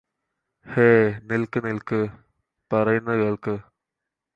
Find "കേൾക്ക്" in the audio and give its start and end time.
3.19-3.55